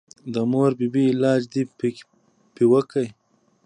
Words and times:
د 0.33 0.35
مور 0.51 0.71
بي 0.79 0.87
بي 0.93 1.03
علاج 1.13 1.41
دې 1.53 1.63
پې 2.55 2.63
وکه. 2.71 3.03